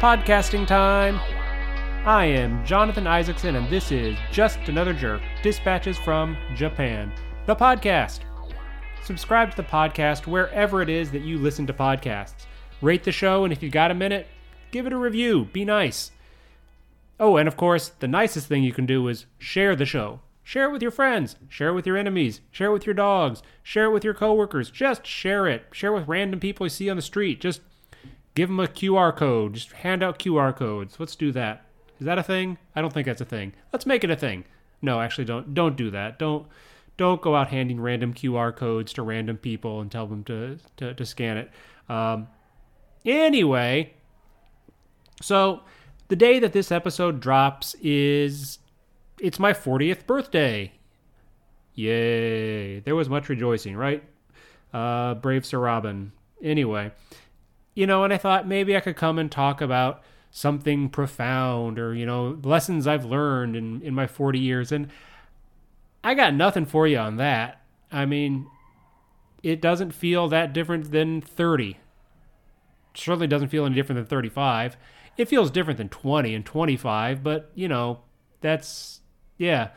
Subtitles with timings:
[0.00, 1.20] podcasting time.
[2.06, 7.12] I am Jonathan Isaacson, and this is Just Another Jerk Dispatches from Japan,
[7.44, 8.20] the podcast.
[9.04, 12.46] Subscribe to the podcast wherever it is that you listen to podcasts.
[12.80, 14.26] Rate the show, and if you got a minute,
[14.70, 15.44] give it a review.
[15.52, 16.12] Be nice.
[17.20, 20.20] Oh, and of course, the nicest thing you can do is share the show.
[20.42, 23.42] Share it with your friends, share it with your enemies, share it with your dogs,
[23.62, 24.70] share it with your coworkers.
[24.70, 25.66] Just share it.
[25.72, 27.38] Share it with random people you see on the street.
[27.38, 27.60] Just
[28.34, 29.54] give them a QR code.
[29.54, 30.96] Just hand out QR codes.
[30.98, 31.64] Let's do that.
[31.98, 32.58] Is that a thing?
[32.74, 33.52] I don't think that's a thing.
[33.72, 34.44] Let's make it a thing.
[34.82, 36.18] No, actually don't don't do that.
[36.18, 36.46] Don't
[36.96, 40.94] don't go out handing random QR codes to random people and tell them to to,
[40.94, 41.50] to scan it.
[41.88, 42.28] Um,
[43.04, 43.94] anyway,
[45.20, 45.60] so
[46.08, 48.58] the day that this episode drops is
[49.20, 50.72] it's my 40th birthday.
[51.74, 52.80] Yay.
[52.80, 54.02] There was much rejoicing, right?
[54.72, 56.12] Uh, brave Sir Robin.
[56.42, 56.92] Anyway,
[57.74, 61.94] you know, and I thought maybe I could come and talk about something profound or,
[61.94, 64.70] you know, lessons I've learned in, in my 40 years.
[64.72, 64.88] And
[66.04, 67.60] I got nothing for you on that.
[67.90, 68.46] I mean,
[69.42, 71.78] it doesn't feel that different than 30.
[72.94, 74.76] certainly doesn't feel any different than 35.
[75.16, 78.00] It feels different than 20 and 25, but, you know,
[78.40, 79.00] that's,
[79.36, 79.70] yeah.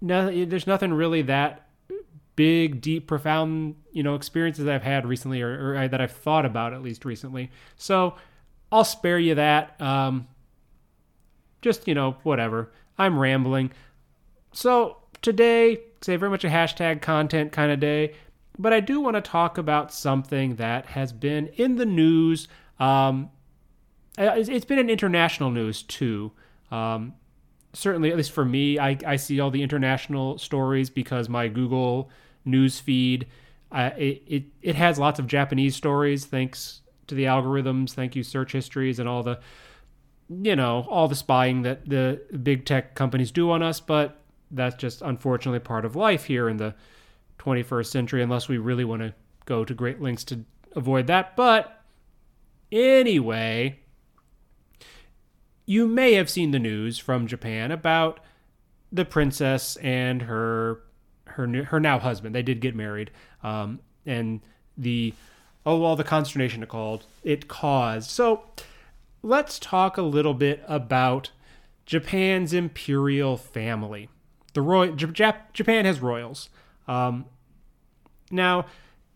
[0.00, 1.66] No, there's nothing really that
[2.36, 6.72] big, deep, profound, you know, experiences I've had recently or, or that I've thought about
[6.72, 7.50] at least recently.
[7.76, 8.14] So
[8.70, 9.80] I'll spare you that.
[9.80, 10.26] Um,
[11.60, 12.72] just, you know, whatever.
[12.98, 13.70] I'm rambling.
[14.52, 18.14] So today, say very much a hashtag content kind of day,
[18.58, 22.48] but I do want to talk about something that has been in the news.
[22.78, 23.30] Um,
[24.18, 26.32] it's been in international news too.
[26.70, 27.14] Um,
[27.72, 32.10] certainly, at least for me, I, I see all the international stories because my Google
[32.44, 33.26] news feed,
[33.70, 37.92] uh, it, it, it has lots of Japanese stories thanks to the algorithms.
[37.92, 39.40] Thank you, search histories, and all the,
[40.28, 43.80] you know, all the spying that the big tech companies do on us.
[43.80, 46.74] But that's just unfortunately part of life here in the
[47.38, 49.14] 21st century, unless we really want to
[49.46, 50.44] go to great lengths to
[50.76, 51.36] avoid that.
[51.36, 51.82] But
[52.70, 53.80] anyway,
[55.66, 58.20] you may have seen the news from Japan about
[58.90, 60.80] the princess and her
[61.26, 62.34] her her now husband.
[62.34, 63.10] They did get married,
[63.42, 64.40] um, and
[64.76, 65.14] the
[65.64, 68.10] oh well, the consternation it called it caused.
[68.10, 68.42] So
[69.22, 71.30] let's talk a little bit about
[71.86, 74.08] Japan's imperial family.
[74.54, 76.50] The royal Jap- Japan has royals.
[76.86, 77.26] Um,
[78.30, 78.66] now,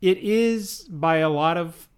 [0.00, 1.88] it is by a lot of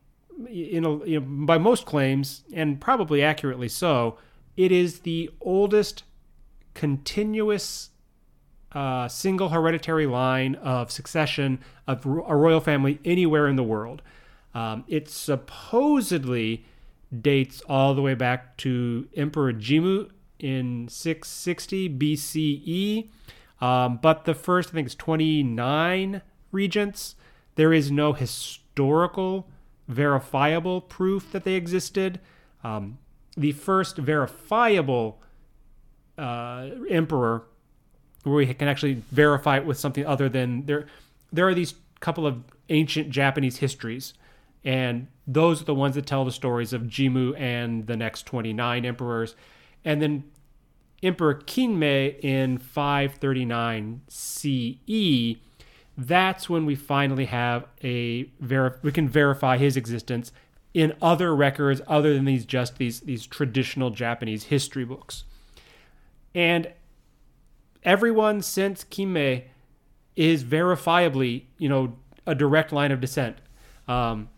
[0.49, 4.19] you know by most claims, and probably accurately so,
[4.59, 6.03] it is the oldest
[6.75, 7.91] continuous
[8.73, 14.03] uh, single hereditary line of succession of a royal family anywhere in the world.
[14.55, 16.67] Um, it supposedly
[17.23, 20.11] dates all the way back to Emperor Jimmu
[20.41, 23.09] in 660 BCE.
[23.61, 26.21] Um, but the first, I think, is 29
[26.51, 27.15] regents.
[27.55, 29.49] There is no historical,
[29.87, 32.19] verifiable proof that they existed.
[32.65, 32.99] Um,
[33.39, 35.23] the first verifiable
[36.19, 37.45] uh, emperor
[38.25, 40.87] where we can actually verify it with something other than there
[41.33, 44.15] there are these couple of ancient Japanese histories
[44.65, 48.85] and those are the ones that tell the stories of Jimmu and the next 29
[48.85, 49.37] emperors.
[49.85, 50.25] And then
[51.03, 55.39] Emperor Kinmei in 539 CE
[55.99, 60.31] that's when we finally have a ver- we can verify his existence
[60.79, 65.25] in other records other than these just these these traditional Japanese history books.
[66.37, 66.73] And
[67.83, 69.47] everyone since Kinmei
[70.15, 71.97] is verifiably, you know,
[72.29, 73.39] a direct line of descent.
[73.89, 74.29] Um,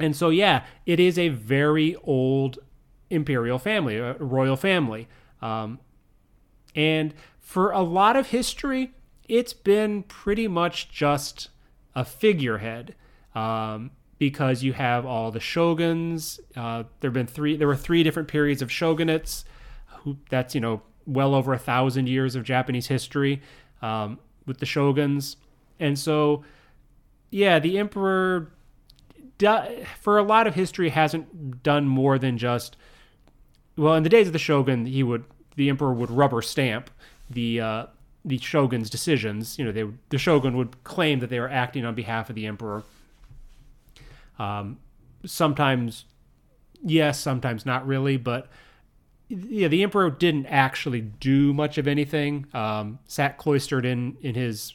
[0.00, 2.58] and so, yeah, it is a very old
[3.08, 5.06] imperial family, a royal family.
[5.40, 5.78] Um,
[6.74, 8.92] and for a lot of history,
[9.28, 11.50] it's been pretty much just
[11.94, 12.96] a figurehead.
[13.36, 13.92] Um,
[14.24, 16.40] because you have all the shoguns.
[16.56, 17.56] Uh, there have been three.
[17.56, 19.44] There were three different periods of shogunates.
[19.98, 23.42] Who that's you know well over a thousand years of Japanese history
[23.82, 25.36] um, with the shoguns,
[25.78, 26.42] and so
[27.30, 28.50] yeah, the emperor
[30.00, 32.78] for a lot of history hasn't done more than just
[33.76, 35.24] well in the days of the shogun he would
[35.56, 36.88] the emperor would rubber stamp
[37.28, 37.86] the uh,
[38.24, 41.94] the shogun's decisions you know they the shogun would claim that they were acting on
[41.94, 42.84] behalf of the emperor
[44.38, 44.78] um,
[45.24, 46.04] sometimes,
[46.82, 48.48] yes, sometimes not really, but
[49.28, 52.46] yeah, the emperor didn't actually do much of anything.
[52.52, 54.74] Um, sat cloistered in in his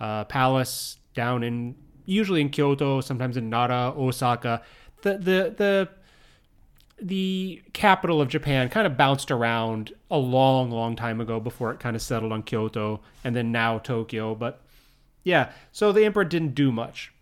[0.00, 1.74] uh, palace down in
[2.06, 4.62] usually in Kyoto, sometimes in Nara, Osaka.
[5.02, 5.88] The the the
[7.00, 11.80] the capital of Japan kind of bounced around a long, long time ago before it
[11.80, 14.34] kind of settled on Kyoto and then now Tokyo.
[14.36, 14.60] But
[15.24, 17.12] yeah, so the emperor didn't do much.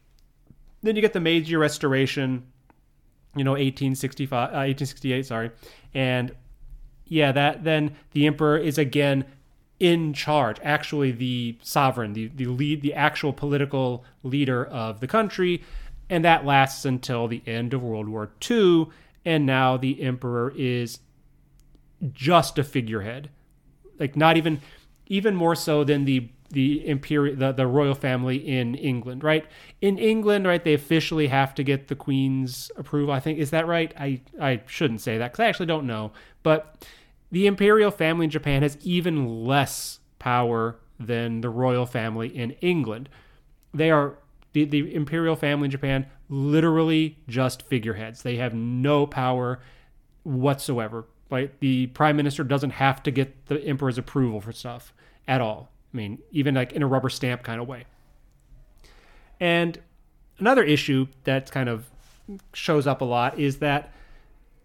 [0.83, 2.45] Then you get the Meiji Restoration,
[3.37, 5.51] you know, 1865, uh, 1868, sorry,
[5.95, 6.35] and
[7.07, 9.25] yeah, that then the emperor is again
[9.81, 15.63] in charge, actually the sovereign, the, the lead, the actual political leader of the country,
[16.09, 18.89] and that lasts until the end of World War II.
[19.25, 21.01] And now the emperor is
[22.13, 23.31] just a figurehead,
[23.99, 24.61] like not even,
[25.07, 29.47] even more so than the the imperial the, the royal family in England, right?
[29.81, 33.15] In England, right, they officially have to get the queen's approval.
[33.15, 33.93] I think is that right?
[33.99, 36.13] I I shouldn't say that because I actually don't know,
[36.43, 36.87] but
[37.31, 43.09] the imperial family in Japan has even less power than the royal family in England.
[43.73, 44.17] They are
[44.53, 48.23] the, the imperial family in Japan literally just figureheads.
[48.23, 49.61] They have no power
[50.25, 51.07] whatsoever.
[51.31, 51.59] Right?
[51.61, 54.93] The prime minister doesn't have to get the emperor's approval for stuff
[55.29, 55.71] at all.
[55.93, 57.85] I mean, even like in a rubber stamp kind of way.
[59.41, 59.79] And
[60.39, 61.91] another issue that kind of
[62.53, 63.93] shows up a lot is that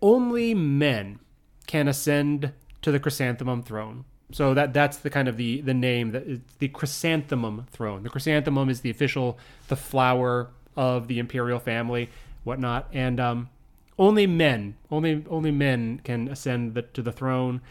[0.01, 1.19] only men
[1.68, 2.51] can ascend
[2.81, 4.06] to the chrysanthemum throne.
[4.31, 6.25] So that that's the kind of the the name that
[6.60, 8.04] the chrysanthemum throne.
[8.04, 9.38] The chrysanthemum is the official
[9.68, 12.10] the flower of the imperial family,
[12.44, 13.50] whatnot, and um,
[13.98, 17.62] only men, only only men can ascend the, to the throne.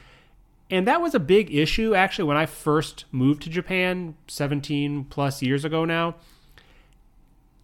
[0.70, 5.42] And that was a big issue actually when I first moved to Japan 17 plus
[5.42, 6.16] years ago now.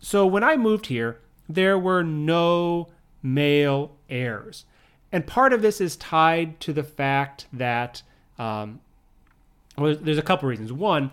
[0.00, 1.18] So when I moved here,
[1.48, 2.88] there were no
[3.22, 4.64] male heirs.
[5.12, 8.02] And part of this is tied to the fact that
[8.38, 8.80] um,
[9.76, 10.72] well, there's a couple reasons.
[10.72, 11.10] One,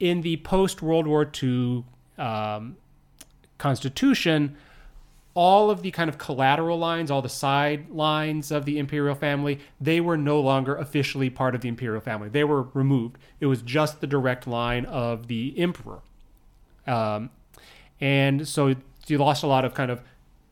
[0.00, 1.84] in the post World War II
[2.18, 2.76] um,
[3.58, 4.56] Constitution,
[5.34, 9.58] all of the kind of collateral lines, all the side lines of the imperial family,
[9.80, 12.28] they were no longer officially part of the imperial family.
[12.28, 13.18] They were removed.
[13.40, 16.00] It was just the direct line of the emperor.
[16.86, 17.30] Um,
[18.00, 18.76] and so
[19.08, 20.02] you lost a lot of kind of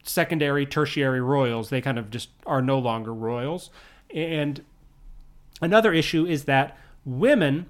[0.03, 1.71] secondary, tertiary royals.
[1.71, 3.71] They kind of just are no longer royals.
[4.13, 4.65] And
[5.61, 7.67] another issue is that women,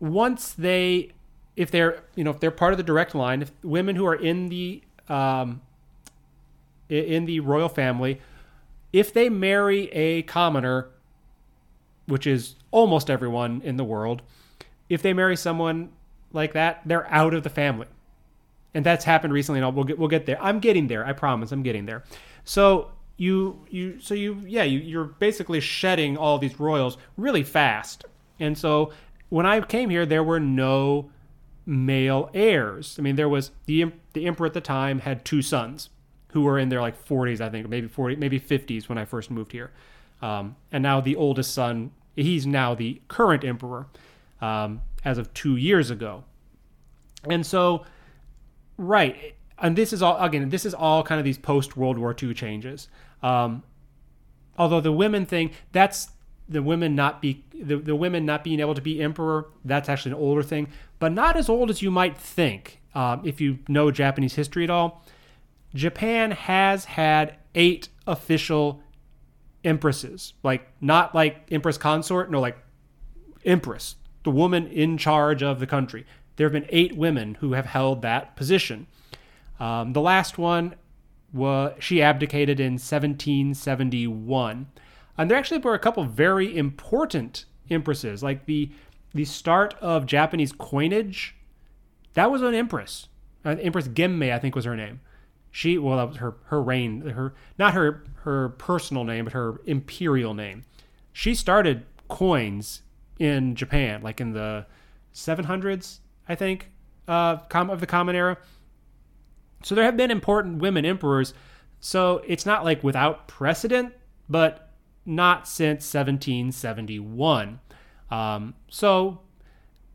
[0.00, 1.12] once they,
[1.56, 4.14] if they're, you know, if they're part of the direct line, if women who are
[4.14, 5.60] in the, um,
[6.88, 8.20] in the royal family,
[8.92, 10.88] if they marry a commoner,
[12.06, 14.22] which is almost everyone in the world,
[14.88, 15.90] if they marry someone
[16.32, 17.86] like that, they're out of the family.
[18.74, 20.40] And that's happened recently, and we'll get we'll get there.
[20.42, 21.04] I'm getting there.
[21.04, 21.52] I promise.
[21.52, 22.04] I'm getting there.
[22.44, 28.04] So you you so you yeah you, you're basically shedding all these royals really fast.
[28.38, 28.92] And so
[29.30, 31.10] when I came here, there were no
[31.66, 32.96] male heirs.
[32.98, 35.88] I mean, there was the the emperor at the time had two sons
[36.38, 39.28] who were in their like 40s, I think, maybe 40, maybe 50s when I first
[39.28, 39.72] moved here.
[40.22, 43.88] Um, and now the oldest son, he's now the current emperor
[44.40, 46.22] um, as of two years ago.
[47.28, 47.84] And so,
[48.76, 52.14] right, and this is all again, this is all kind of these post World War
[52.20, 52.86] II changes.
[53.20, 53.64] Um,
[54.56, 56.10] although the women thing, that's
[56.48, 59.48] the women not be the, the women not being able to be emperor.
[59.64, 60.68] That's actually an older thing,
[61.00, 62.80] but not as old as you might think.
[62.94, 65.04] Um, if you know Japanese history at all,
[65.74, 68.80] Japan has had eight official
[69.64, 72.58] empresses, like not like empress consort, no, like
[73.44, 76.06] empress, the woman in charge of the country.
[76.36, 78.86] There have been eight women who have held that position.
[79.58, 80.74] Um, the last one
[81.32, 84.66] was she abdicated in 1771,
[85.18, 88.70] and there actually were a couple very important empresses, like the
[89.14, 91.34] the start of Japanese coinage.
[92.14, 93.08] That was an empress,
[93.44, 95.00] uh, Empress Genmei, I think was her name.
[95.50, 99.60] She well, that was her her reign, her not her her personal name, but her
[99.64, 100.64] imperial name.
[101.12, 102.82] She started coins
[103.18, 104.66] in Japan, like in the
[105.14, 106.70] 700s, I think,
[107.06, 108.38] uh, of the Common Era.
[109.62, 111.34] So there have been important women emperors.
[111.80, 113.94] So it's not like without precedent,
[114.28, 114.72] but
[115.04, 117.60] not since 1771.
[118.10, 119.20] Um, so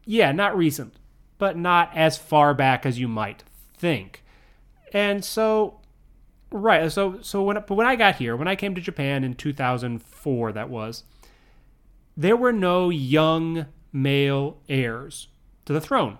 [0.05, 0.95] yeah, not recent,
[1.37, 3.43] but not as far back as you might
[3.77, 4.22] think.
[4.93, 5.79] And so,
[6.51, 6.91] right.
[6.91, 10.69] So, so when when I got here, when I came to Japan in 2004, that
[10.69, 11.03] was,
[12.15, 15.27] there were no young male heirs
[15.65, 16.19] to the throne.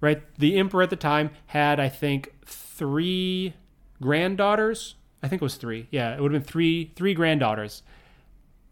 [0.00, 0.22] Right.
[0.38, 3.54] The emperor at the time had, I think, three
[4.00, 4.94] granddaughters.
[5.22, 5.88] I think it was three.
[5.90, 7.82] Yeah, it would have been three three granddaughters.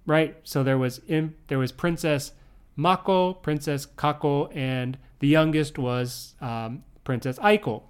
[0.06, 0.36] Right.
[0.44, 2.32] So there was in, there was Princess
[2.76, 7.82] Mako, Princess Kako, and the youngest was um, Princess Aiko.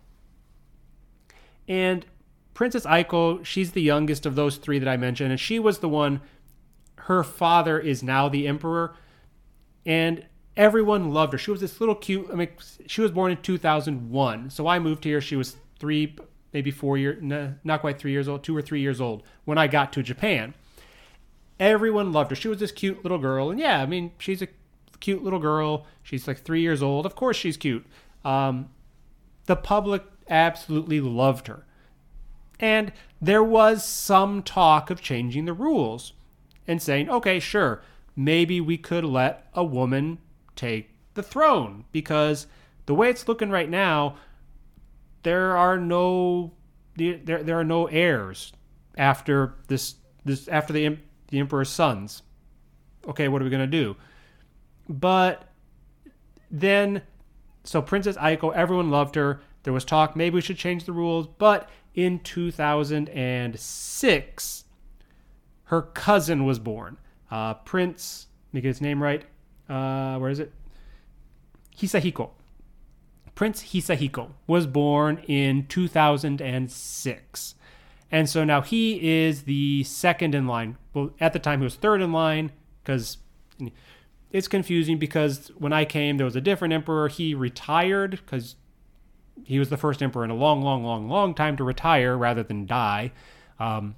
[1.69, 2.07] And
[2.55, 5.89] Princess Aiko, she's the youngest of those three that I mentioned, and she was the
[5.89, 6.21] one.
[7.01, 8.97] Her father is now the emperor,
[9.85, 10.25] and
[10.57, 11.39] everyone loved her.
[11.39, 12.29] She was this little cute.
[12.33, 12.49] I mean,
[12.87, 15.21] she was born in 2001, so I moved here.
[15.21, 16.17] She was three,
[16.53, 17.23] maybe four years,
[17.63, 20.55] not quite three years old, two or three years old when I got to Japan.
[21.61, 22.37] Everyone loved her.
[22.37, 24.49] She was this cute little girl, and yeah, I mean, she's a
[25.01, 25.87] cute little girl.
[26.03, 27.07] She's like three years old.
[27.07, 27.87] Of course, she's cute.
[28.25, 28.71] Um,
[29.45, 31.65] the public absolutely loved her.
[32.59, 36.13] And there was some talk of changing the rules
[36.67, 37.83] and saying, okay, sure,
[38.15, 40.19] maybe we could let a woman
[40.55, 42.47] take the throne because
[42.87, 44.17] the way it's looking right now,
[45.23, 46.53] there are no
[46.97, 48.53] there, there are no heirs
[48.97, 50.97] after this this after the
[51.29, 52.23] the emperor's sons.
[53.07, 53.97] Okay, what are we gonna do?
[54.89, 55.49] But
[56.51, 57.03] then,
[57.65, 59.41] so Princess Aiko, everyone loved her.
[59.67, 64.65] There was talk maybe we should change the rules, but in 2006,
[65.65, 66.99] her cousin was born.
[67.33, 69.25] Uh, Prince, let me get his name right.
[69.69, 70.53] Uh, where is it?
[71.77, 72.31] Hisahiko.
[73.35, 77.55] Prince Hisahiko was born in 2006.
[78.13, 80.79] And so now he is the second in line.
[80.95, 82.53] Well, at the time he was third in line
[82.85, 83.19] because
[84.31, 87.09] it's confusing because when I came, there was a different emperor.
[87.09, 88.55] He retired because
[89.45, 92.43] he was the first emperor in a long, long, long, long time to retire rather
[92.43, 93.13] than die.
[93.59, 93.95] Um,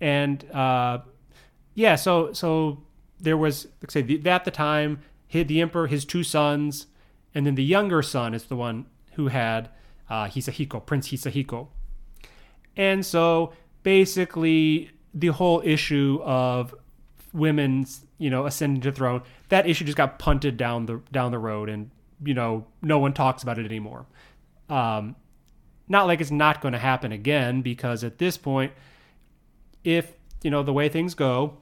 [0.00, 0.98] and uh,
[1.74, 2.82] yeah, so so
[3.20, 6.86] there was, like say, the, at the time, he, the emperor, his two sons,
[7.34, 9.68] and then the younger son is the one who had
[10.08, 11.68] uh, Hisahiko, Prince Hisahiko.
[12.76, 16.74] And so basically, the whole issue of
[17.32, 21.38] women's, you know, ascending to throne, that issue just got punted down the down the
[21.38, 21.90] road, and
[22.24, 24.06] you know, no one talks about it anymore.
[24.68, 25.16] Um,
[25.88, 28.72] not like it's not going to happen again, because at this point,
[29.84, 31.58] if you know the way things go,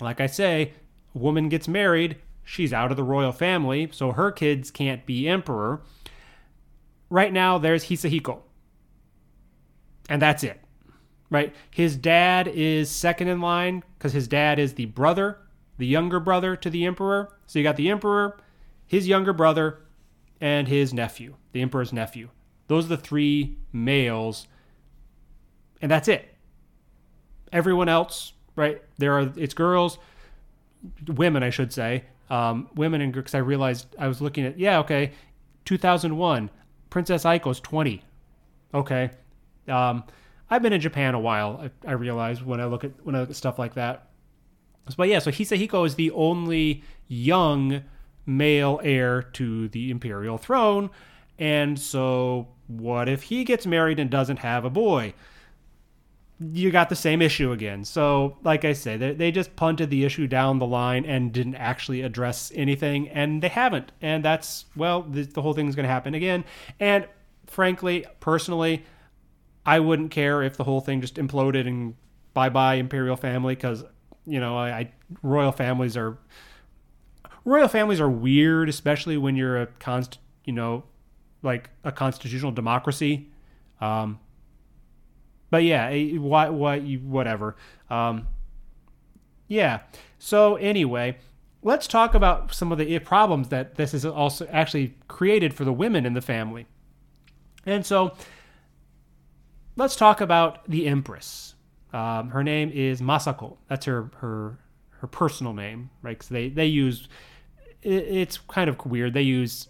[0.00, 0.72] like I say,
[1.14, 5.28] a woman gets married, she's out of the royal family, so her kids can't be
[5.28, 5.82] emperor.
[7.10, 8.40] Right now, there's Hisahiko,
[10.08, 10.60] and that's it.
[11.30, 11.54] Right?
[11.70, 15.38] His dad is second in line because his dad is the brother,
[15.78, 17.36] the younger brother to the emperor.
[17.46, 18.38] So you got the emperor,
[18.86, 19.80] his younger brother,
[20.40, 22.28] and his nephew, the emperor's nephew.
[22.66, 24.46] Those are the three males,
[25.80, 26.34] and that's it.
[27.52, 28.82] Everyone else, right?
[28.98, 29.98] There are it's girls,
[31.06, 34.78] women, I should say, um, women, and because I realized I was looking at yeah,
[34.80, 35.12] okay,
[35.64, 36.50] 2001,
[36.90, 38.02] Princess Aiko's 20.
[38.72, 39.10] Okay,
[39.68, 40.04] um,
[40.50, 41.70] I've been in Japan a while.
[41.86, 44.08] I, I realize when I look at when I look at stuff like that.
[44.96, 47.82] But yeah, so Hisahiko is the only young
[48.26, 50.90] male heir to the imperial throne.
[51.38, 55.14] And so, what if he gets married and doesn't have a boy?
[56.40, 57.84] You got the same issue again.
[57.84, 61.56] So, like I say, they, they just punted the issue down the line and didn't
[61.56, 63.92] actually address anything, and they haven't.
[64.02, 66.44] And that's, well, the, the whole thing's going to happen again.
[66.80, 67.06] And
[67.46, 68.84] frankly, personally,
[69.66, 71.94] I wouldn't care if the whole thing just imploded and
[72.34, 73.84] bye bye imperial family because,
[74.26, 76.18] you know, I, I royal families are
[77.44, 80.84] royal families are weird, especially when you're a const, you know,
[81.42, 83.28] like a constitutional democracy.
[83.80, 84.18] Um,
[85.50, 87.56] but yeah, what what you whatever.
[87.90, 88.28] Um,
[89.46, 89.80] yeah.
[90.18, 91.18] So anyway,
[91.62, 95.72] let's talk about some of the problems that this is also actually created for the
[95.72, 96.66] women in the family.
[97.66, 98.14] And so,
[99.76, 101.54] let's talk about the empress.
[101.92, 103.56] Um, her name is Masako.
[103.68, 104.58] That's her her
[104.90, 106.16] her personal name, right?
[106.18, 107.08] Because they they use
[107.84, 109.14] it's kind of weird.
[109.14, 109.68] They use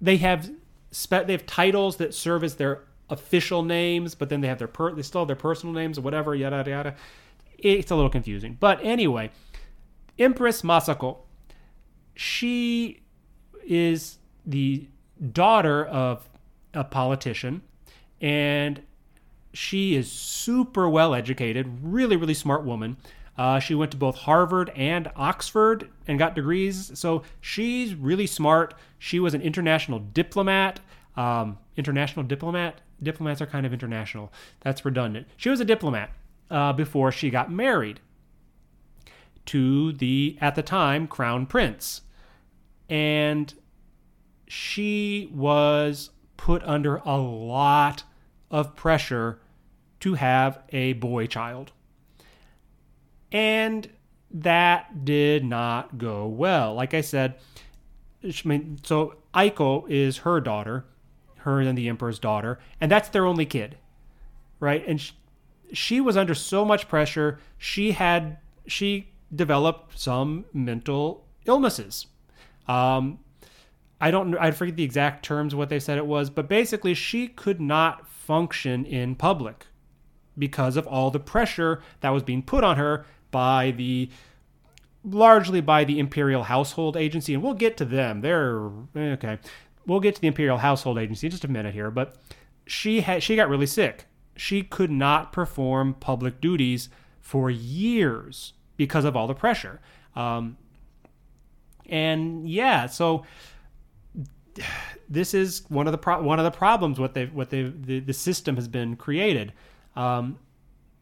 [0.00, 0.50] they have
[0.90, 4.68] spe- they have titles that serve as their official names, but then they have their
[4.68, 6.34] per- they still have their personal names or whatever.
[6.34, 6.94] Yada yada.
[7.58, 9.30] It's a little confusing, but anyway,
[10.18, 11.18] Empress Masako,
[12.14, 13.02] she
[13.66, 14.88] is the
[15.32, 16.26] daughter of
[16.72, 17.60] a politician,
[18.20, 18.80] and
[19.52, 22.96] she is super well educated, really really smart woman.
[23.38, 26.90] Uh, she went to both Harvard and Oxford and got degrees.
[26.98, 28.74] So she's really smart.
[28.98, 30.80] She was an international diplomat.
[31.16, 32.80] Um, international diplomat?
[33.02, 34.32] Diplomats are kind of international.
[34.60, 35.26] That's redundant.
[35.36, 36.10] She was a diplomat
[36.50, 38.00] uh, before she got married
[39.46, 42.02] to the, at the time, crown prince.
[42.88, 43.52] And
[44.46, 48.02] she was put under a lot
[48.50, 49.40] of pressure
[50.00, 51.72] to have a boy child.
[53.32, 53.88] And
[54.30, 56.74] that did not go well.
[56.74, 57.36] Like I said,
[58.24, 60.84] I mean, so Aiko is her daughter,
[61.38, 63.76] her and the emperor's daughter, and that's their only kid.
[64.58, 64.84] right?
[64.86, 65.12] And she,
[65.72, 67.38] she was under so much pressure.
[67.58, 72.06] She had she developed some mental illnesses.
[72.68, 73.20] Um,
[74.00, 77.28] I don't I forget the exact terms what they said it was, but basically she
[77.28, 79.66] could not function in public
[80.38, 84.10] because of all the pressure that was being put on her by the
[85.04, 88.20] largely by the imperial household agency and we'll get to them.
[88.20, 89.38] They're okay.
[89.86, 92.16] We'll get to the imperial household agency in just a minute here, but
[92.66, 94.06] she had she got really sick.
[94.36, 96.88] She could not perform public duties
[97.20, 99.80] for years because of all the pressure.
[100.14, 100.56] Um,
[101.86, 103.24] and yeah, so
[105.08, 108.00] this is one of the pro- one of the problems what they what they the,
[108.00, 109.52] the system has been created.
[109.96, 110.38] Um,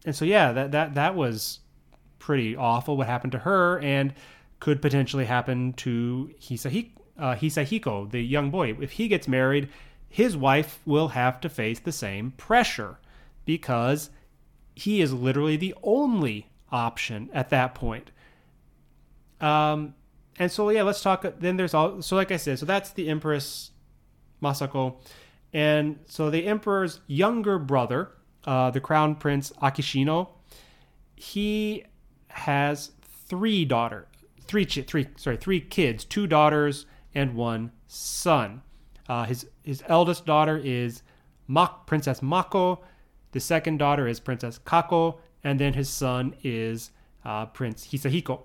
[0.05, 1.61] and so yeah, that that that was
[2.19, 4.13] pretty awful what happened to her and
[4.61, 8.77] could potentially happen to Hisahiko, uh, the young boy.
[8.81, 9.69] If he gets married,
[10.09, 12.99] his wife will have to face the same pressure
[13.45, 14.11] because
[14.75, 18.11] he is literally the only option at that point.
[19.41, 19.95] Um,
[20.39, 21.25] and so yeah, let's talk.
[21.39, 22.03] Then there's all.
[22.03, 23.71] So like I said, so that's the Empress
[24.43, 24.97] Masako,
[25.53, 28.11] and so the emperor's younger brother,
[28.45, 30.29] uh, the crown prince Akishino,
[31.17, 31.85] he
[32.29, 34.07] has three daughter,
[34.47, 38.63] three three sorry three kids, two daughters and one son.
[39.09, 41.03] Uh, his his eldest daughter is
[41.47, 42.83] Mak- Princess Mako.
[43.33, 46.91] The second daughter is Princess Kako, and then his son is
[47.25, 48.43] uh, Prince Hisahiko.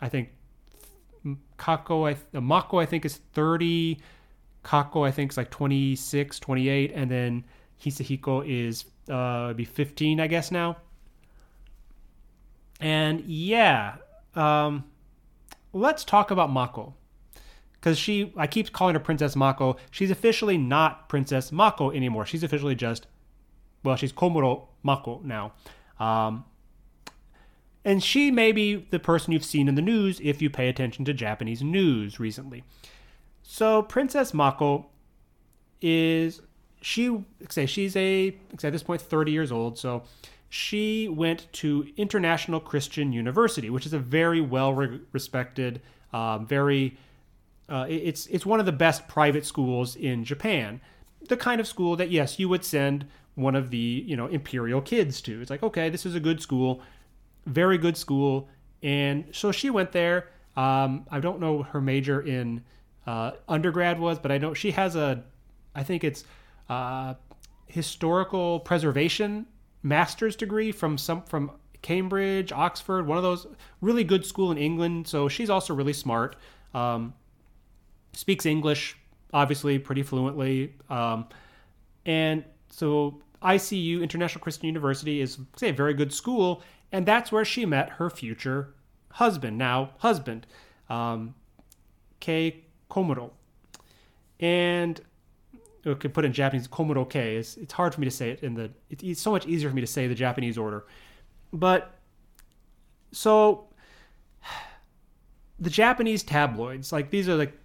[0.00, 0.30] I think
[1.58, 3.98] Kako, I, uh, Mako, I think is 30.
[4.64, 7.44] Kako, I think is like 26, 28, and then
[7.82, 10.76] Hisahiko is uh, be 15, I guess now.
[12.80, 13.96] And yeah,
[14.34, 14.84] um,
[15.72, 16.94] let's talk about Mako.
[17.72, 19.76] Because she, I keep calling her Princess Mako.
[19.90, 22.26] She's officially not Princess Mako anymore.
[22.26, 23.06] She's officially just,
[23.82, 25.52] well, she's Komuro Mako now.
[25.98, 26.44] Um,
[27.84, 31.04] and she may be the person you've seen in the news if you pay attention
[31.06, 32.64] to Japanese news recently.
[33.42, 34.86] So Princess Mako
[35.80, 36.42] is
[36.82, 40.02] she say she's a at this point 30 years old, so
[40.52, 45.80] she went to International Christian University, which is a very well respected,
[46.12, 46.98] um, very
[47.68, 50.80] uh, it's it's one of the best private schools in Japan.
[51.28, 54.80] The kind of school that yes, you would send one of the you know imperial
[54.80, 55.40] kids to.
[55.40, 56.82] It's like okay, this is a good school,
[57.46, 58.48] very good school,
[58.82, 60.30] and so she went there.
[60.56, 62.64] Um, I don't know her major in
[63.06, 65.22] uh, undergrad was, but I know she has a,
[65.76, 66.24] I think it's
[66.68, 67.14] uh,
[67.68, 69.46] historical preservation
[69.82, 73.46] master's degree from some from Cambridge, Oxford, one of those
[73.80, 75.08] really good school in England.
[75.08, 76.36] So she's also really smart.
[76.74, 77.14] Um,
[78.12, 78.96] speaks English
[79.32, 80.74] obviously pretty fluently.
[80.88, 81.26] Um,
[82.06, 86.62] and so ICU International Christian University is say a very good school,
[86.92, 88.74] and that's where she met her future
[89.12, 90.46] husband, now husband,
[90.88, 91.34] um,
[92.20, 93.30] Kei Komuro.
[94.38, 95.00] And
[95.86, 97.36] okay, put in Japanese Komuro Kei.
[97.36, 98.70] It's, it's hard for me to say it in the.
[98.90, 100.86] It's, so much easier for me to say the Japanese order,
[101.52, 101.94] but
[103.12, 103.68] so
[105.58, 107.56] the Japanese tabloids, like these are like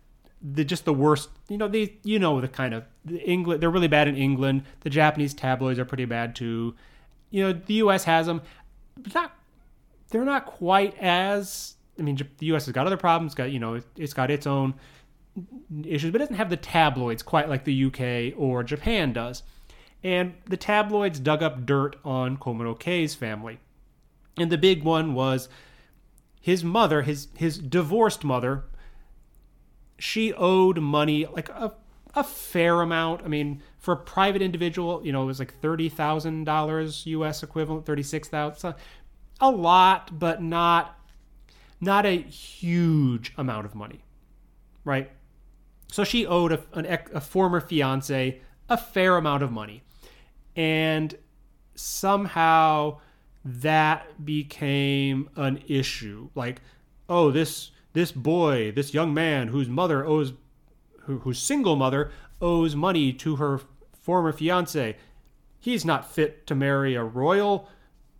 [0.42, 1.30] the just the worst.
[1.50, 3.62] You know, these you know the kind of the England.
[3.62, 4.64] They're really bad in England.
[4.82, 6.76] The Japanese tabloids are pretty bad too.
[7.32, 8.04] You know, the U.S.
[8.06, 8.42] has them,
[8.98, 9.36] but not.
[10.10, 11.76] They're not quite as.
[11.98, 12.66] I mean, the U.S.
[12.66, 13.36] has got other problems.
[13.36, 14.76] Got you know, it's got its own
[15.84, 19.44] issues, but doesn't have the tabloids quite like the UK or Japan does.
[20.04, 23.60] And the tabloids dug up dirt on Komuro Kei's family.
[24.38, 25.50] And the big one was
[26.42, 28.66] his mother, his his divorced mother,
[29.98, 31.74] she owed money like a
[32.14, 33.24] a fair amount.
[33.24, 37.44] I mean, for a private individual, you know, it was like thirty thousand dollars U.S.
[37.44, 38.76] equivalent, thirty six thousand,
[39.40, 41.00] a lot, but not
[41.82, 44.04] not a huge amount of money,
[44.84, 45.12] right?
[45.88, 49.84] So she owed a, an, a former fiance a fair amount of money.
[50.56, 51.16] And
[51.76, 53.00] somehow
[53.44, 56.30] that became an issue.
[56.36, 56.62] Like,
[57.08, 60.34] oh, this this boy, this young man whose mother owes
[61.02, 63.62] who, whose single mother owes money to her
[63.94, 64.98] former fiance.
[65.60, 67.70] He's not fit to marry a royal,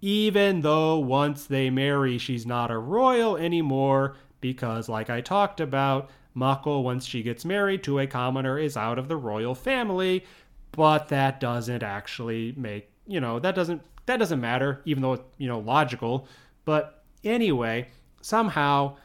[0.02, 6.10] even though once they marry, she's not a royal anymore because, like I talked about,
[6.36, 10.24] Mako, once she gets married to a commoner, is out of the royal family,
[10.72, 15.24] but that doesn't actually make, you know, that doesn't that doesn't matter, even though it's,
[15.38, 16.28] you know, logical.
[16.66, 17.88] But anyway,
[18.22, 18.98] somehow,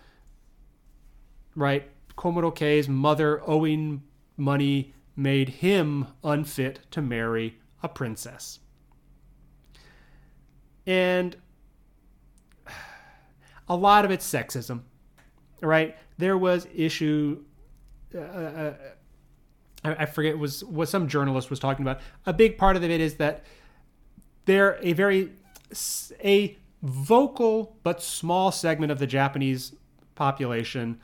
[1.55, 4.03] right, Komuro Kei's mother owing
[4.37, 8.59] money made him unfit to marry a princess.
[10.87, 11.37] and
[13.69, 14.81] a lot of it's sexism,
[15.61, 15.97] right?
[16.19, 17.45] There was issue.
[18.15, 18.75] Uh, uh,
[19.83, 22.01] I forget was what some journalist was talking about.
[22.27, 23.45] A big part of it is that
[24.45, 25.31] they're a very
[26.23, 29.75] a vocal but small segment of the Japanese
[30.15, 31.01] population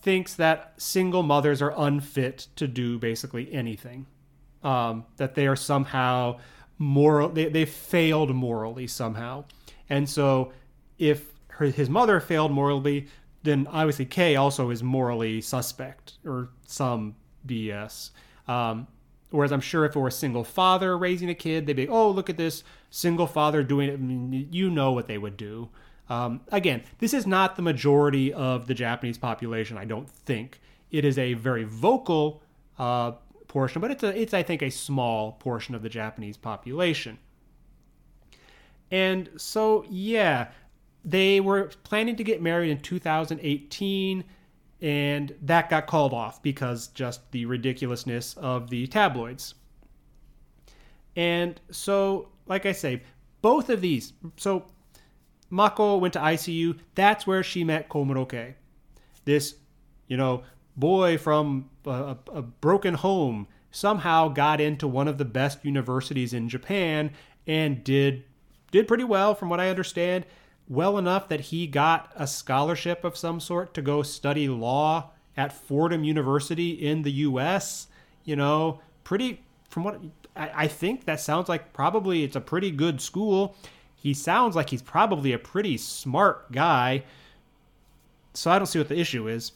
[0.00, 4.06] thinks that single mothers are unfit to do basically anything.
[4.62, 6.38] Um, that they are somehow
[6.78, 9.44] moral, they, they failed morally somehow.
[9.88, 10.52] And so
[10.98, 13.08] if her, his mother failed morally,
[13.48, 18.10] then obviously Kei also is morally suspect or some BS.
[18.46, 18.86] Um,
[19.30, 22.10] whereas I'm sure if it were a single father raising a kid, they'd be, oh,
[22.10, 23.94] look at this single father doing it.
[23.94, 25.68] I mean, you know what they would do.
[26.08, 30.60] Um, again, this is not the majority of the Japanese population, I don't think.
[30.90, 32.42] It is a very vocal
[32.78, 33.12] uh,
[33.46, 37.18] portion, but it's, a, it's, I think, a small portion of the Japanese population.
[38.90, 40.48] And so, yeah,
[41.04, 44.24] they were planning to get married in 2018
[44.80, 49.54] and that got called off because just the ridiculousness of the tabloids.
[51.16, 53.02] And so, like I say,
[53.42, 54.12] both of these.
[54.36, 54.66] So,
[55.50, 56.78] Mako went to ICU.
[56.94, 58.54] That's where she met Komuro
[59.24, 59.56] This,
[60.06, 60.44] you know,
[60.76, 66.48] boy from a, a broken home somehow got into one of the best universities in
[66.48, 67.10] Japan
[67.46, 68.24] and did
[68.70, 70.24] did pretty well from what I understand
[70.68, 75.52] well enough that he got a scholarship of some sort to go study law at
[75.52, 77.88] Fordham University in the U.S.
[78.24, 80.00] You know, pretty from what
[80.36, 83.56] I, I think that sounds like probably it's a pretty good school.
[83.96, 87.04] He sounds like he's probably a pretty smart guy.
[88.34, 89.52] So I don't see what the issue is,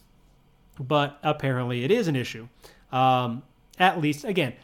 [0.81, 2.48] but apparently it is an issue.
[2.90, 3.42] Um,
[3.79, 4.55] at least, again,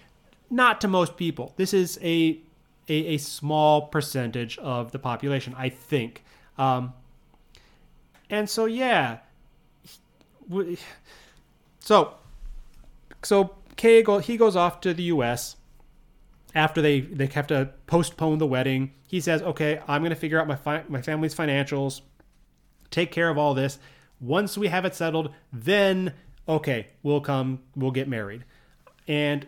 [0.50, 1.52] not to most people.
[1.56, 2.40] This is a
[2.88, 6.24] a, a small percentage of the population, I think.
[6.58, 6.92] Um,
[8.28, 9.18] and so yeah,
[11.80, 12.14] so
[13.22, 15.56] so Kei go, he goes off to the U.S.
[16.54, 18.92] after they they have to postpone the wedding.
[19.06, 22.02] He says, "Okay, I'm going to figure out my fi- my family's financials,
[22.90, 23.78] take care of all this.
[24.20, 26.12] Once we have it settled, then
[26.48, 28.44] okay, we'll come, we'll get married."
[29.06, 29.46] And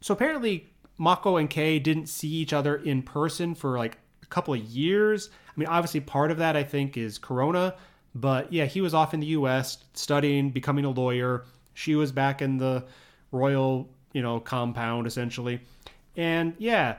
[0.00, 3.98] so apparently, Mako and Kei didn't see each other in person for like
[4.30, 5.30] couple of years.
[5.48, 7.74] I mean, obviously, part of that I think is Corona,
[8.14, 9.78] but yeah, he was off in the U.S.
[9.94, 11.44] studying, becoming a lawyer.
[11.74, 12.84] She was back in the
[13.32, 15.60] royal, you know, compound essentially,
[16.16, 16.98] and yeah,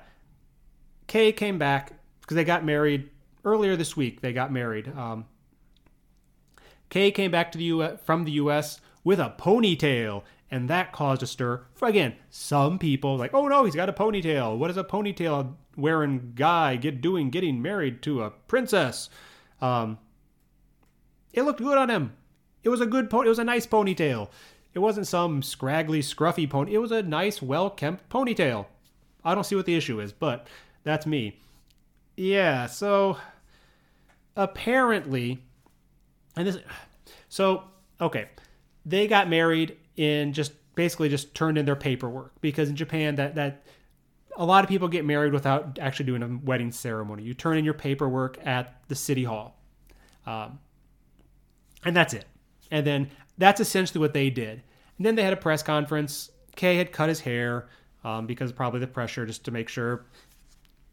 [1.07, 3.09] Kei came back because they got married
[3.43, 4.21] earlier this week.
[4.21, 4.87] They got married.
[4.95, 5.25] Um,
[6.89, 7.99] Kei came back to the U.S.
[8.03, 8.79] from the U.S.
[9.03, 11.65] with a ponytail, and that caused a stir.
[11.73, 14.57] For again, some people like, oh no, he's got a ponytail.
[14.57, 19.09] What is a ponytail wearing guy get doing getting married to a princess.
[19.61, 19.97] Um,
[21.33, 22.13] it looked good on him.
[22.63, 23.27] It was a good pony.
[23.27, 24.29] It was a nice ponytail.
[24.73, 26.73] It wasn't some scraggly, scruffy pony.
[26.73, 28.67] It was a nice, well kempt ponytail.
[29.23, 30.47] I don't see what the issue is, but
[30.83, 31.39] that's me.
[32.15, 32.67] Yeah.
[32.67, 33.17] So
[34.35, 35.43] apparently,
[36.35, 36.57] and this,
[37.29, 37.63] so
[37.99, 38.29] okay,
[38.85, 43.35] they got married in just basically just turned in their paperwork because in Japan that
[43.35, 43.65] that
[44.37, 47.23] a lot of people get married without actually doing a wedding ceremony.
[47.23, 49.59] You turn in your paperwork at the city hall,
[50.25, 50.59] um,
[51.83, 52.25] and that's it.
[52.69, 54.63] And then that's essentially what they did.
[54.97, 56.31] And then they had a press conference.
[56.55, 57.67] Kei had cut his hair
[58.03, 60.05] um, because probably the pressure, just to make sure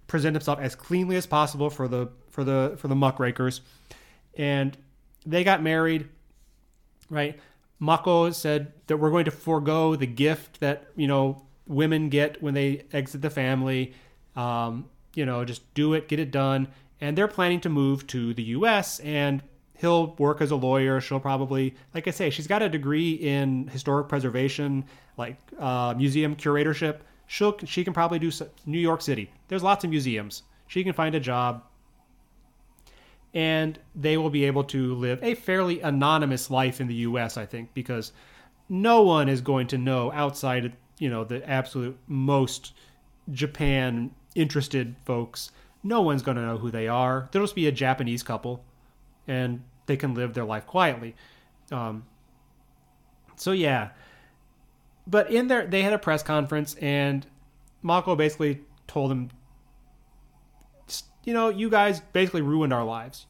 [0.07, 3.61] present himself as cleanly as possible for the for the for the muckrakers.
[4.37, 4.77] And
[5.27, 6.09] they got married,
[7.11, 7.38] right?
[7.79, 12.54] Mako said that we're going to forego the gift that you know women get when
[12.54, 13.92] they exit the family.
[14.35, 16.68] Um, you know, just do it, get it done.
[17.00, 18.98] And they're planning to move to the U.S.
[19.00, 19.42] and
[19.78, 21.00] he'll work as a lawyer.
[21.00, 24.85] She'll probably, like I say, she's got a degree in historic preservation,
[25.16, 26.98] like uh, museum curatorship.
[27.26, 28.31] She'll she can probably do
[28.66, 29.31] New York City.
[29.48, 30.42] There's lots of museums.
[30.66, 31.62] She can find a job,
[33.33, 37.37] and they will be able to live a fairly anonymous life in the U.S.
[37.37, 38.12] I think because
[38.68, 42.72] no one is going to know outside you know the absolute most
[43.30, 45.50] Japan interested folks,
[45.82, 47.28] no one's going to know who they are.
[47.30, 48.64] There'll just be a Japanese couple,
[49.26, 51.14] and they can live their life quietly.
[51.70, 52.04] Um,
[53.37, 53.90] so yeah,
[55.06, 57.26] but in there they had a press conference, and
[57.82, 59.30] Mako basically told them,
[61.24, 63.26] you know, you guys basically ruined our lives,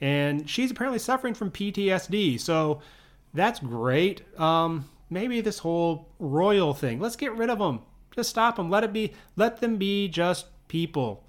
[0.00, 2.40] and she's apparently suffering from PTSD.
[2.40, 2.80] So
[3.34, 4.22] that's great.
[4.38, 7.00] Um, maybe this whole royal thing.
[7.00, 7.80] Let's get rid of them.
[8.14, 8.70] Just stop them.
[8.70, 9.12] Let it be.
[9.36, 11.24] Let them be just people.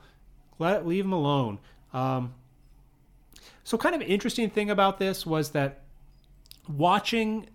[0.60, 1.60] Let leave them alone.
[1.94, 2.34] Um,
[3.64, 5.82] so, kind of interesting thing about this was that
[6.68, 7.48] watching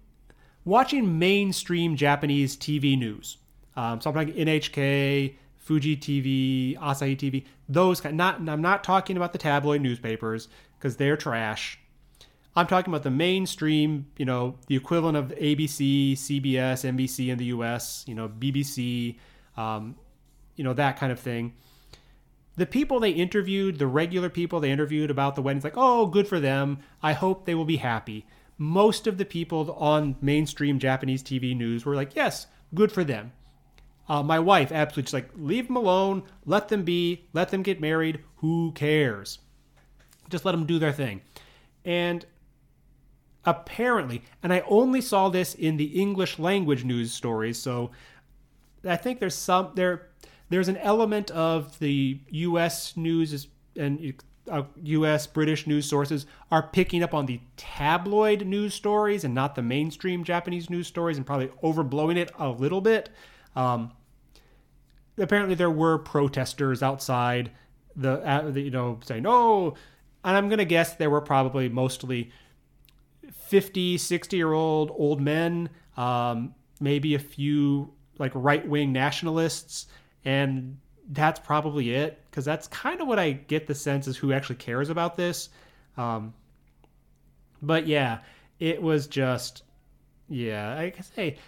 [0.65, 3.39] watching mainstream Japanese TV news,
[3.77, 8.17] um, something like NHK, Fuji TV, Asahi TV, those kind.
[8.17, 11.79] Not I'm not talking about the tabloid newspapers because they're trash.
[12.59, 17.45] I'm talking about the mainstream, you know, the equivalent of ABC, CBS, NBC in the
[17.45, 19.17] U.S., you know, BBC,
[19.57, 19.95] um,
[20.57, 21.55] you know, that kind of thing.
[22.57, 26.27] The people they interviewed, the regular people they interviewed about the weddings, like, oh, good
[26.27, 26.81] for them.
[27.01, 28.27] I hope they will be happy.
[28.57, 33.31] Most of the people on mainstream Japanese TV news were like, yes, good for them.
[34.09, 37.81] Uh, my wife absolutely just like, leave them alone, let them be, let them get
[37.81, 38.19] married.
[38.39, 39.39] Who cares?
[40.29, 41.21] Just let them do their thing.
[41.85, 42.27] And
[43.45, 47.91] apparently, and I only saw this in the English language news stories, so
[48.87, 50.09] I think there's some there
[50.51, 52.97] there's an element of the U.S.
[52.97, 54.15] news and
[54.51, 55.27] uh, U.S.
[55.27, 60.25] British news sources are picking up on the tabloid news stories and not the mainstream
[60.25, 63.11] Japanese news stories, and probably overblowing it a little bit.
[63.55, 63.93] Um,
[65.19, 67.51] apparently, there were protesters outside
[67.95, 69.75] the, uh, the you know saying no,
[70.25, 72.31] and I'm gonna guess there were probably mostly
[73.33, 79.87] 50, 60 year old old men, um, maybe a few like right wing nationalists,
[80.25, 80.79] and
[81.11, 84.57] that's probably it because that's kind of what I get the sense is who actually
[84.57, 85.49] cares about this.
[85.97, 86.35] Um,
[87.63, 88.19] but yeah,
[88.59, 89.63] it was just
[90.29, 90.77] yeah.
[90.77, 91.39] I guess hey,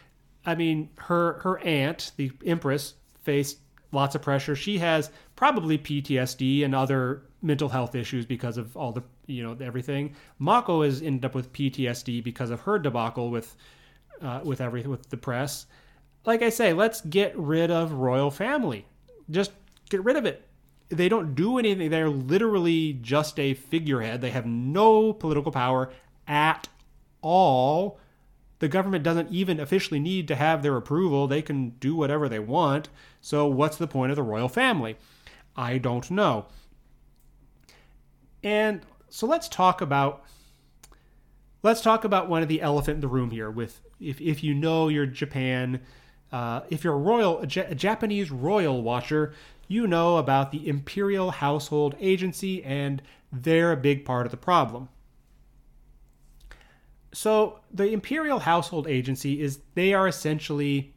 [0.46, 3.58] I mean her her aunt, the Empress, faced
[3.92, 4.56] lots of pressure.
[4.56, 9.56] She has probably PTSD and other mental health issues because of all the you know
[9.64, 10.14] everything.
[10.38, 13.56] Mako has ended up with PTSD because of her debacle with
[14.20, 15.66] uh, with everything with the press.
[16.24, 18.86] Like I say, let's get rid of royal family.
[19.30, 19.52] Just
[19.88, 20.46] get rid of it.
[20.88, 21.90] They don't do anything.
[21.90, 24.20] They're literally just a figurehead.
[24.20, 25.90] They have no political power
[26.26, 26.68] at
[27.22, 27.98] all.
[28.58, 31.26] The government doesn't even officially need to have their approval.
[31.26, 32.90] They can do whatever they want.
[33.20, 34.96] So, what's the point of the royal family?
[35.56, 36.46] I don't know.
[38.42, 40.24] And so let's talk about
[41.62, 43.50] let's talk about one of the elephant in the room here.
[43.50, 45.80] With if if you know you're Japan,
[46.32, 49.34] uh, if you're a royal a, J- a Japanese royal watcher,
[49.68, 54.88] you know about the Imperial Household Agency, and they're a big part of the problem.
[57.12, 60.94] So the Imperial Household Agency is they are essentially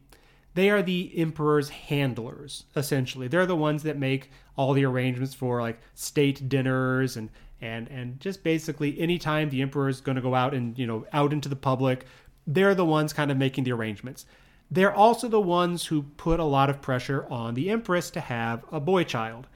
[0.54, 5.60] they are the emperor's handlers essentially they're the ones that make all the arrangements for
[5.60, 7.28] like state dinners and
[7.64, 11.06] and and just basically anytime the emperor is going to go out and you know
[11.12, 12.04] out into the public
[12.46, 14.26] they're the ones kind of making the arrangements.
[14.70, 18.64] They're also the ones who put a lot of pressure on the empress to have
[18.70, 19.46] a boy child.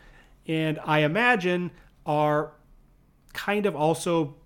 [0.46, 1.70] And i imagine
[2.06, 2.52] are
[3.34, 4.36] kind of also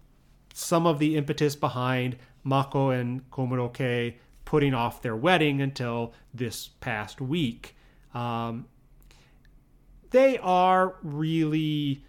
[0.55, 7.21] some of the impetus behind mako and komuro putting off their wedding until this past
[7.21, 7.77] week.
[8.13, 8.67] Um,
[10.11, 12.05] they are really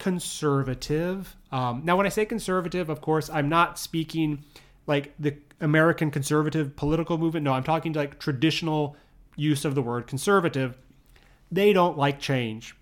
[0.00, 1.36] conservative.
[1.52, 4.44] Um, now, when I say conservative, of course, I'm not speaking
[4.86, 7.44] like the American conservative political movement.
[7.44, 8.96] No, I'm talking like traditional
[9.36, 10.76] use of the word conservative.
[11.52, 12.74] They don't like change,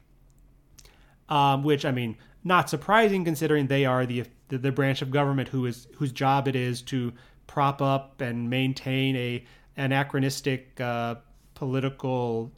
[1.29, 5.49] um, which I mean, not surprising considering they are the, the the branch of government
[5.49, 7.13] who is whose job it is to
[7.49, 9.45] prop up and maintain a
[9.77, 11.17] anachronistic uh,
[11.55, 12.53] political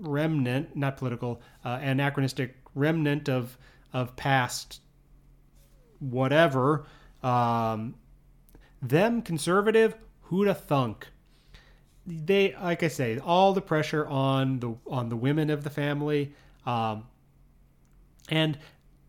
[0.00, 3.56] remnant, not political, uh, anachronistic remnant of
[3.92, 4.80] of past
[5.98, 6.86] whatever.
[7.22, 7.94] Um,
[8.82, 11.08] them conservative, who'da thunk?
[12.06, 16.32] They, like I say, all the pressure on the on the women of the family,
[16.66, 17.04] um,
[18.28, 18.58] and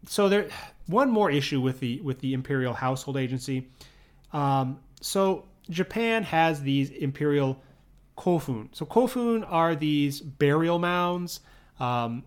[0.06, 0.50] so there.
[0.88, 3.70] One more issue with the with the Imperial Household Agency.
[4.34, 7.62] Um, so Japan has these imperial
[8.18, 8.70] kofun.
[8.74, 11.40] So kofun are these burial mounds
[11.80, 12.24] um,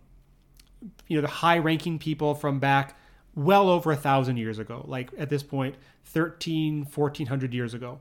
[1.08, 2.96] you know the high ranking people from back
[3.34, 8.00] well over a thousand years ago like at this point 13 1400 years ago.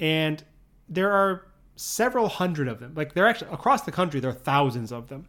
[0.00, 0.42] And
[0.88, 2.92] there are several hundred of them.
[2.94, 5.28] Like they're actually across the country there are thousands of them.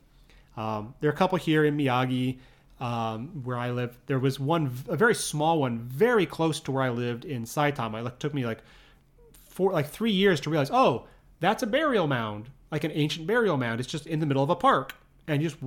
[0.57, 2.39] Um, there are a couple here in miyagi
[2.79, 3.97] um, where i live.
[4.07, 8.05] There was one a very small one very close to where i lived in saitama.
[8.05, 8.59] It took me like
[9.49, 11.07] four like three years to realize oh
[11.39, 13.79] that's a burial mound like an ancient burial mound.
[13.79, 14.95] It's just in the middle of a park
[15.27, 15.61] and you just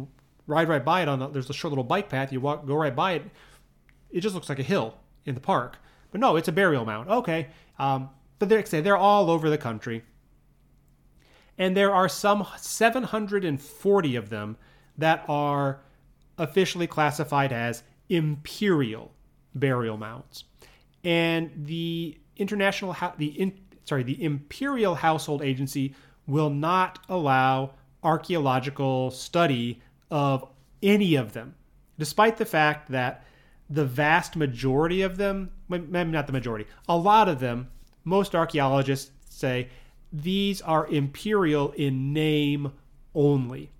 [0.48, 2.32] ride right by it on the, there's a short little bike path.
[2.32, 3.22] You walk, go right by it.
[4.10, 5.76] It just looks like a hill in the park.
[6.10, 7.08] But no, it's a burial mound.
[7.08, 7.48] Okay.
[7.78, 10.02] Um, but they're, they're all over the country.
[11.58, 14.56] And there are some 740 of them
[14.96, 15.80] that are
[16.38, 19.12] officially classified as imperial
[19.54, 20.44] burial mounds.
[21.04, 25.94] And the international the in, sorry, the Imperial Household Agency
[26.26, 30.48] will not allow archaeological study of
[30.82, 31.54] any of them,
[31.98, 33.24] despite the fact that
[33.68, 37.68] the vast majority of them, maybe not the majority, a lot of them,
[38.04, 39.68] most archaeologists say
[40.12, 42.72] these are imperial in name
[43.14, 43.70] only.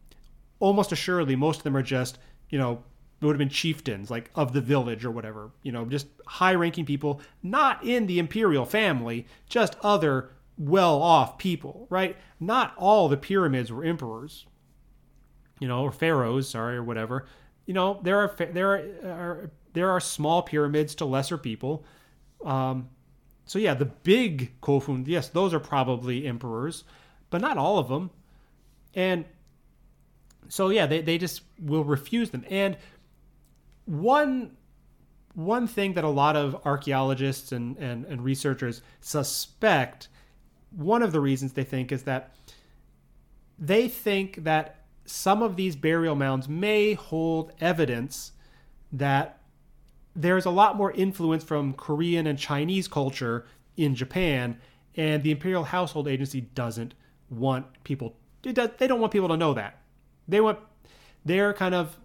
[0.61, 2.19] Almost assuredly, most of them are just,
[2.51, 2.83] you know,
[3.21, 6.55] it would have been chieftains, like of the village or whatever, you know, just high
[6.55, 12.17] ranking people, not in the imperial family, just other well off people, right?
[12.39, 14.47] Not all the pyramids were emperors,
[15.59, 17.27] you know, or pharaohs, sorry, or whatever.
[17.67, 18.73] You know, there are there
[19.05, 21.85] are, there are small pyramids to lesser people.
[22.45, 22.89] Um,
[23.45, 26.85] so yeah, the big Kofun, yes, those are probably emperors,
[27.31, 28.11] but not all of them.
[28.95, 29.25] And
[30.49, 32.45] so yeah, they, they just will refuse them.
[32.49, 32.77] And
[33.85, 34.57] one
[35.35, 40.09] one thing that a lot of archaeologists and, and, and researchers suspect,
[40.71, 42.35] one of the reasons they think is that
[43.57, 44.78] they think that
[45.09, 48.33] some of these burial mounds may hold evidence
[48.93, 49.41] that
[50.15, 54.59] there's a lot more influence from Korean and Chinese culture in Japan,
[54.97, 56.95] and the Imperial Household Agency doesn't
[57.31, 58.17] want people.
[58.43, 59.81] Does, they don't want people to know that.
[60.27, 60.59] They want
[61.25, 61.99] their kind of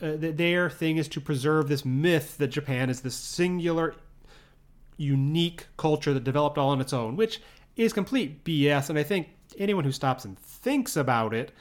[0.00, 3.96] uh, their thing is to preserve this myth that Japan is this singular,
[4.96, 7.40] unique culture that developed all on its own, which
[7.76, 8.90] is complete BS.
[8.90, 11.52] And I think anyone who stops and thinks about it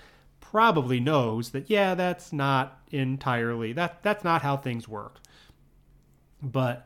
[0.51, 5.19] probably knows that yeah, that's not entirely that that's not how things work.
[6.41, 6.86] But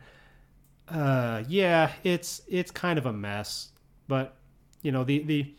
[0.87, 3.69] uh, yeah, it's it's kind of a mess.
[4.07, 4.35] But
[4.81, 5.53] you know the the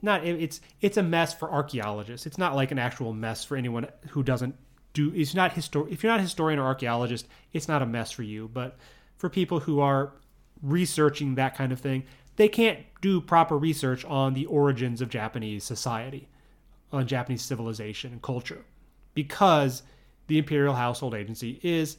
[0.00, 2.26] not it's it's a mess for archaeologists.
[2.26, 4.56] It's not like an actual mess for anyone who doesn't
[4.92, 5.12] do.
[5.14, 5.90] It's not histor.
[5.90, 8.48] If you're not a historian or archaeologist, it's not a mess for you.
[8.52, 8.76] But
[9.16, 10.14] for people who are
[10.62, 12.04] researching that kind of thing,
[12.36, 16.28] they can't do proper research on the origins of Japanese society,
[16.92, 18.64] on Japanese civilization and culture,
[19.14, 19.82] because
[20.26, 21.96] the Imperial Household Agency is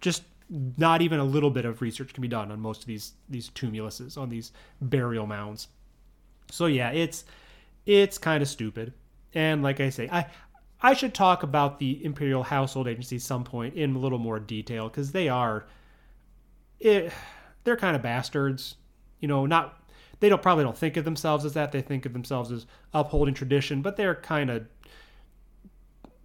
[0.00, 0.24] just
[0.76, 3.48] not even a little bit of research can be done on most of these these
[3.50, 5.68] tumuluses on these burial mounds.
[6.50, 7.24] So yeah, it's
[7.86, 8.92] it's kind of stupid.
[9.34, 10.26] And like I say, I
[10.82, 14.88] I should talk about the Imperial Household Agency some point in a little more detail
[14.88, 15.64] because they are
[16.80, 17.10] it, eh,
[17.64, 18.76] they're kind of bastards.
[19.20, 19.80] You know, not
[20.22, 21.72] they don't probably don't think of themselves as that.
[21.72, 24.66] They think of themselves as upholding tradition, but they're kind of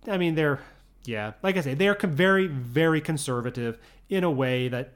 [0.08, 0.60] I mean, they're
[1.06, 4.94] yeah, like I say, they're very, very conservative in a way that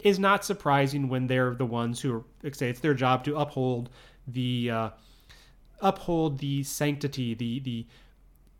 [0.00, 3.88] is not surprising when they're the ones who are, say, it's their job to uphold
[4.26, 4.90] the uh,
[5.80, 7.86] uphold the sanctity, the the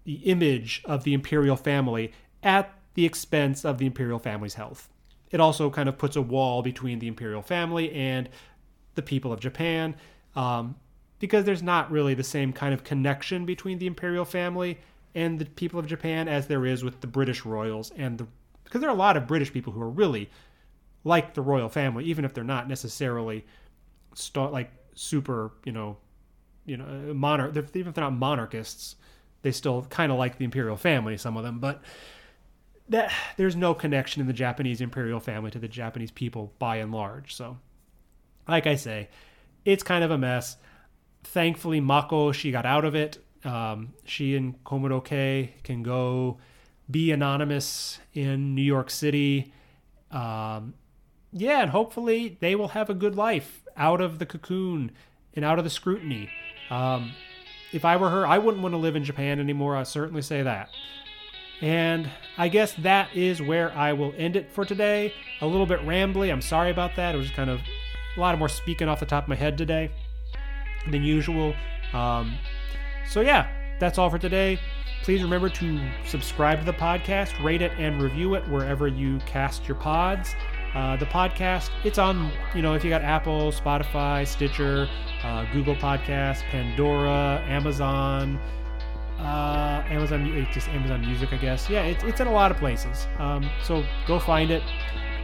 [0.05, 2.13] the image of the imperial family
[2.45, 4.89] at the expense of the imperial family's health.
[5.33, 8.29] It also kind of puts a wall between the imperial family and
[8.95, 9.95] the people of Japan,
[10.37, 10.77] um,
[11.19, 14.79] because there's not really the same kind of connection between the imperial family
[15.15, 18.27] and the people of Japan as there is with the British royals and the
[18.65, 20.29] because there are a lot of British people who are really
[21.05, 23.45] like the royal family, even if they're not necessarily
[24.15, 25.97] start like super, you know,
[26.67, 27.57] you know, monarch.
[27.75, 28.97] Even if they're not monarchists,
[29.43, 31.17] they still kind of like the imperial family.
[31.17, 31.83] Some of them, but
[32.89, 36.93] that there's no connection in the Japanese imperial family to the Japanese people by and
[36.93, 37.35] large.
[37.35, 37.59] So,
[38.49, 39.09] like I say,
[39.65, 40.57] it's kind of a mess.
[41.23, 43.19] Thankfully, Mako she got out of it.
[43.45, 46.39] Um, she and Komuro Kei can go
[46.91, 49.53] be anonymous in New York City.
[50.11, 50.75] Um,
[51.33, 54.93] yeah, and hopefully they will have a good life out of the cocoon
[55.35, 56.31] and out of the scrutiny.
[56.71, 57.13] Um,
[57.73, 59.77] if I were her, I wouldn't want to live in Japan anymore.
[59.77, 60.71] I certainly say that.
[61.61, 65.13] And I guess that is where I will end it for today.
[65.41, 66.31] A little bit rambly.
[66.31, 67.15] I'm sorry about that.
[67.15, 67.61] It was kind of
[68.17, 69.91] a lot of more speaking off the top of my head today
[70.91, 71.55] than usual.
[71.93, 72.37] Um,
[73.09, 73.49] so, yeah,
[73.79, 74.59] that's all for today.
[75.03, 79.69] Please remember to subscribe to the podcast, rate it, and review it wherever you cast
[79.69, 80.35] your pods.
[80.75, 84.89] Uh, the podcast, it's on, you know, if you got Apple, Spotify, Stitcher,
[85.23, 88.41] uh, Google Podcasts, Pandora, Amazon,
[89.19, 91.71] uh, Amazon, just Amazon Music, I guess.
[91.71, 93.07] Yeah, it's, it's in a lot of places.
[93.19, 94.63] Um, so go find it.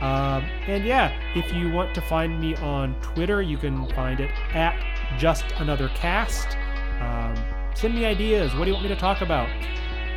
[0.01, 4.31] Um, and yeah, if you want to find me on Twitter, you can find it
[4.55, 4.79] at
[5.19, 6.57] Just Another Cast.
[7.01, 7.35] Um,
[7.81, 8.55] Send me ideas.
[8.55, 9.49] What do you want me to talk about?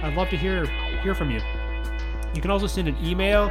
[0.03, 0.65] I'd love to hear
[1.01, 1.39] hear from you.
[2.35, 3.49] You can also send an email,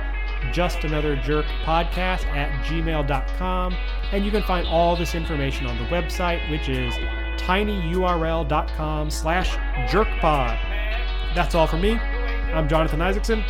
[0.53, 3.74] just another jerk podcast at gmail.com.
[4.12, 6.93] And you can find all this information on the website, which is
[7.41, 9.57] tinyurl.com slash
[9.91, 11.35] jerkpod.
[11.35, 11.93] That's all from me.
[11.93, 13.43] I'm Jonathan Isaacson,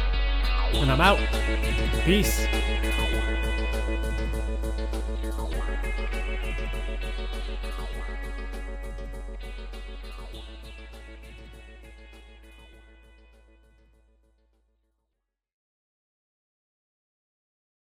[0.74, 1.20] and I'm out.
[2.04, 2.46] Peace.